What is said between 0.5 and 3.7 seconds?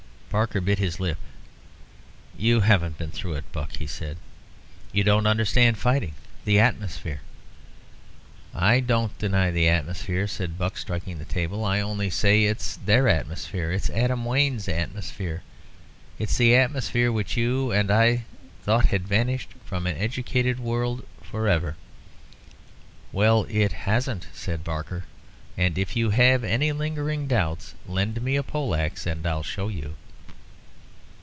bit his lip. "You haven't been through it,